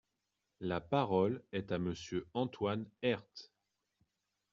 La 0.61 0.81
parole 0.81 1.43
est 1.51 1.71
à 1.71 1.77
Monsieur 1.77 2.25
Antoine 2.33 2.87
Herth. 3.03 3.51